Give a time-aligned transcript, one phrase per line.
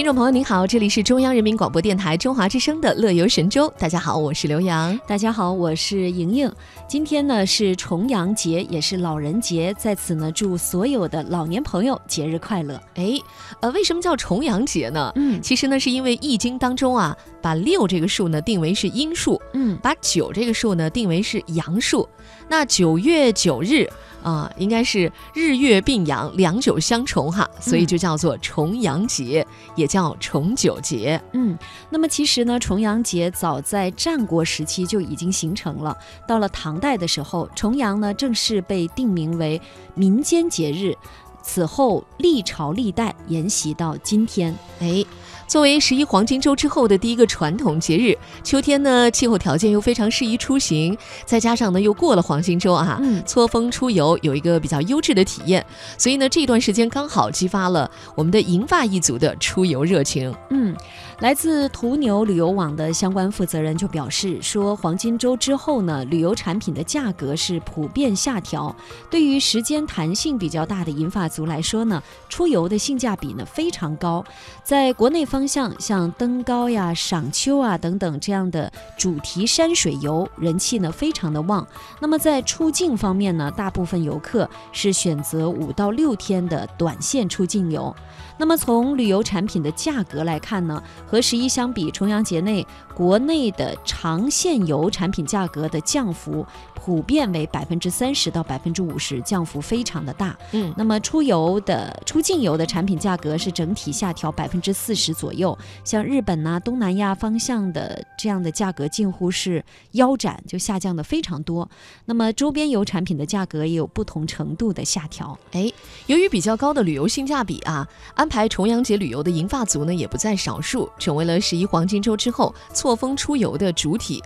[0.00, 4.98] 听众朋友您好，这里是中央人民广播电台中华之声的《乐游神州》，大家好，我是刘洋。
[5.06, 6.50] 大家好，我是莹莹。
[6.88, 12.80] 今天呢是重阳节，也是老人节，在此呢祝所有的老年朋友节日快乐。
[12.94, 13.12] 哎，
[13.60, 15.12] 呃，为什么叫重阳节呢？
[15.16, 22.08] 嗯其实呢，是因为《易经》当中啊，把六这个数呢定为是阴数，嗯把九这个数呢定为是阳数。
[22.48, 23.86] 那九月九日
[24.22, 31.20] 啊、应该是日月并阳，两九相重哈，所以就叫做重阳节，也叫重九节。
[31.32, 31.58] 嗯。
[31.90, 35.96] 那么其实呢，重阳节早在战国时期就已经形成了。
[36.26, 39.60] 到了唐代的时候，重阳呢正式被定名为
[39.94, 40.94] 民间节日。
[41.42, 44.54] 此后历朝历代沿袭到今天。
[44.78, 45.04] 哎，
[45.50, 55.66] 作为十一黄金周之后的第一个传统节日，秋天呢气候条件又非常适宜出行，再加上呢又过了黄金周啊，嗯错峰出游有一个比较优质的体验，
[55.98, 60.32] 所以呢这段时间刚好激发了我们的银发一族的出游热情。
[60.50, 60.72] 嗯，
[61.18, 68.72] 来自途牛旅游网的相关负责人就表示说，黄金周之后呢，旅游产品的价格是普遍下调。
[69.10, 74.24] 对于时间弹性比较大的银发族来说呢，出游的性价比呢非常高。
[74.62, 81.66] 在国内方方向，像登高呀、赏秋啊等等这样的主题山水游，人气呢非常的旺。
[81.98, 87.94] 那么在出境方面呢，大部分游客是选择五到六天的短线出境游。
[88.40, 100.34] 那么从旅游产品的价格来看呢，和十一相比，重阳节内国内的长线游产品价格的降幅普遍为百分之三十到百分之五十，降幅非常的大。
[100.52, 111.68] 嗯，那么出游的出境游的产品价格是整体下调百分之四十左右，像日本呐、东南亚方向的这样的价格近乎是腰斩，就下降的非常多。
[112.06, 115.38] 那么周边游产品的价格也有不同程度的下调。
[115.52, 115.70] 哎，
[116.06, 124.22] 由于比较高的旅游性价比啊，安排重阳节旅游的银发族呢也不在少数，成为了十一黄金周之后错峰出游的主体。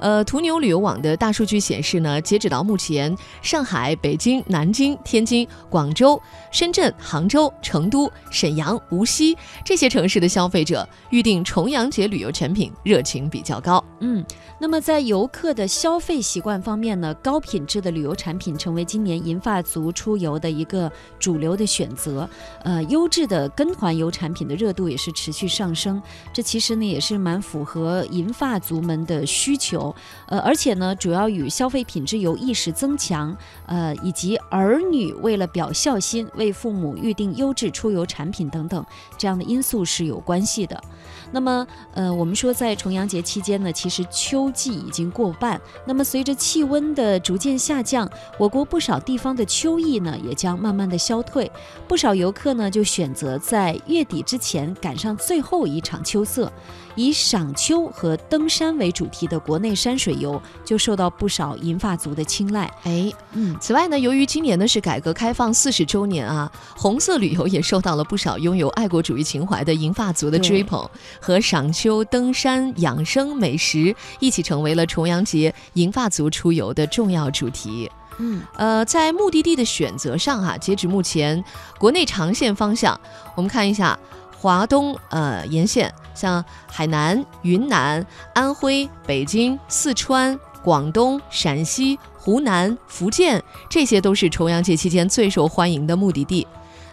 [0.00, 6.20] 呃，途牛旅游网的大数据显示呢，截止到目前，上海、北京、南京、天津、广州、
[6.52, 13.82] 深圳、杭州、成都、沈阳、无锡这些城市的消费者预定重阳节旅游产品热情比较高。
[14.00, 14.24] 嗯，
[14.60, 22.28] 那么在游客的消费习惯方面呢，高品质的旅游产品成为今年银发族出游的一个主流的选择。
[22.62, 26.00] 呃，优质的跟团游产品的热度也是持续上升，
[26.32, 29.87] 这其实呢也是蛮符合银发族们的需求。
[30.26, 38.84] 呃，而且呢，主要与消费品质有意识增强，呃，以及儿女为了表孝心，为父母预定优质出游产品等等
[39.16, 40.82] 这样的因素是有关系的。
[41.30, 45.60] 那么，呃，我们说在重阳节期间呢，其实秋季已经过半。
[45.84, 51.50] 那么随着气温的逐渐下降，我国不少地方的秋意呢也将慢慢的消退。
[51.86, 56.50] 不少游客呢就选择在月底之前赶上最后一场秋色，
[56.94, 62.70] 以赏秋和登山为主题的国内山水游就受到不少银发族的青睐。
[62.82, 70.88] 哎，嗯此外呢，由于今年呢是改革开放四十周年啊，红色旅游也受到了不少拥有爱国主义情怀的银发族的追捧，
[71.20, 77.90] 和赏秋、登山、养生、美食一起成为了重阳节银发族出游的重要主题。
[78.20, 81.44] 嗯呃，在目的地的选择上哈、截止目前，
[81.78, 83.00] 国内长线方向，
[83.36, 83.96] 我们看一下
[84.36, 93.40] 华东呃沿线，像海南、云南、安徽、北京、四川、广东、陕西、湖南、福建，
[93.70, 96.44] 这些都是重阳节期间最受欢迎的目的地。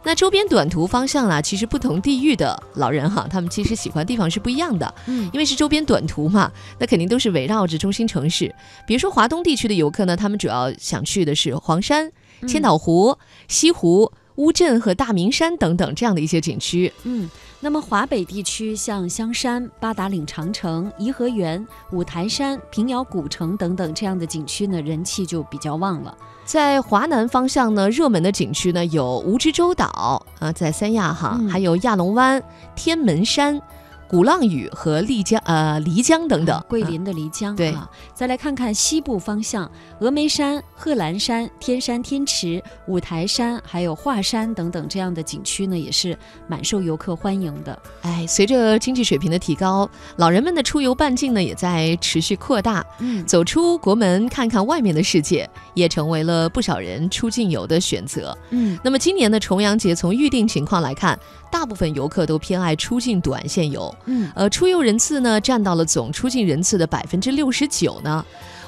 [0.03, 4.93] 那周边短途方向啦，其实不同地域的老人哈，他们其实喜欢地方是不一样的。
[5.07, 8.53] 嗯因为是周边短途嘛，那肯定都是围绕着中心城市。
[8.85, 12.11] 比如说华东地区的游客呢，他们主要想去的是黄山、
[12.47, 16.91] 千岛湖、西湖、乌镇和大明山等等这样的一些景区。
[17.03, 17.29] 嗯，
[17.59, 26.15] 那么华北地区像香山、八达岭长城、颐和园、五台山、平遥古城等等这样的景区呢，人气就比较旺了。
[26.43, 32.43] 在华南方向呢，热门的景区呢有蜈支洲岛啊，在三亚哈，嗯还有亚龙湾、
[32.75, 33.59] 天门山、
[34.07, 36.63] 鼓浪屿和丽江呃漓江等等啊。
[36.67, 37.55] 桂啊林的漓江。
[37.55, 39.69] 对啊，再来看看西部方向，
[39.99, 47.77] 峨眉山、贺兰山、天山天池、五台山，还有华山等等这样的景区呢，也是蛮受游客欢迎的。
[48.01, 52.85] 哎，随着经济水平的提高，老人们的出游半径呢也在持续扩大。
[52.99, 58.37] 嗯走出国门，看看外面的世界，也成为了不少人出境游的选择。
[58.51, 61.19] 嗯那么今年的重阳节，从预定情况来看，
[61.57, 63.95] 大部分游客都偏爱出境短线游。
[64.07, 68.25] 嗯呃，出游人次呢占到了总出境人次的百分之六十九呢。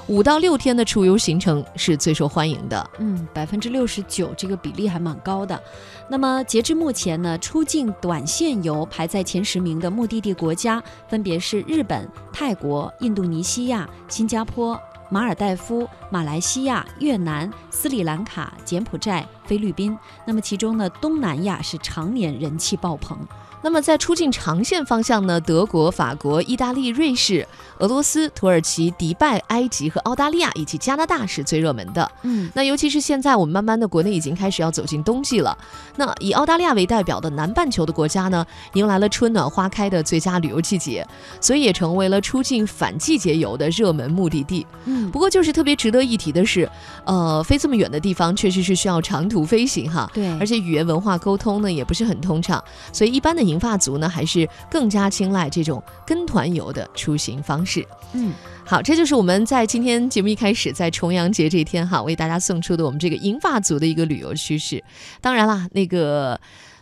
[0.08, 2.90] 五到六天的出游行程是最受欢迎的。
[3.00, 5.62] 嗯，百分之六十九，这个比例还蛮高的。
[6.10, 14.80] 那么截至目前呢，出境短线游排在前十名的目的地国家分别是日本、泰国、印度尼西亚、新加坡。
[15.10, 19.98] 马尔代夫、马来西亚、越南、斯里兰卡、柬埔寨、菲律宾。
[20.26, 23.18] 那么其中呢，东南亚是常年人气爆棚。
[23.62, 27.46] 那么在出境长线方向呢，德国、法国、意大利、瑞士、
[27.80, 32.10] 俄罗斯、土耳其、迪拜、埃及和澳大利亚以及加拿大是最热门的。
[32.22, 35.58] 嗯，那尤其是现在我们慢慢的国内已经开始要走进冬季了。
[35.96, 41.06] 那以澳大利亚为代表的南半球的国家呢，迎来了春暖花开的最佳旅游季节，
[41.42, 44.66] 所以也成为了出境反季节游的热门目的地。
[44.86, 46.70] 嗯，不过就是特别值得一提的是，
[47.06, 50.10] 呃，飞这么远的地方确实是需要长途飞行哈。
[50.14, 52.64] 对，而且语言文化沟通呢也不是很通畅，
[52.94, 57.86] 所以一般的银发族呢还是更加青睐这种跟团游的出行方式。
[58.14, 58.34] 嗯，
[58.66, 64.84] 好，这就是我们在今天节目一开始在重阳节这一天哈为大家送出的我们这个银发族的一个旅游趋势。
[65.22, 66.40] 当然啦，那个。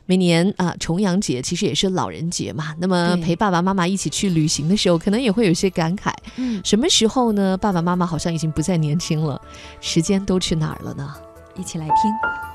[0.07, 2.75] 每年啊，重阳节其实也是老人节嘛。
[2.77, 6.13] 那么陪爸爸妈妈一起去旅行的时候，可能也会有些感慨。
[6.35, 7.57] 嗯，什么时候呢？
[7.57, 9.41] 爸爸妈妈好像已经不再年轻了，
[9.81, 11.11] 时间都去哪儿了呢？
[11.55, 12.54] 一起来听。